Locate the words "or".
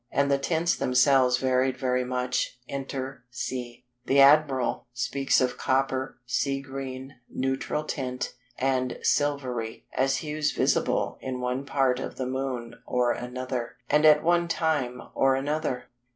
12.87-13.11, 15.13-15.35